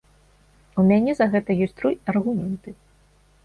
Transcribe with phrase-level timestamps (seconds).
[0.83, 2.69] У мяне за гэта ёсць тры аргументы.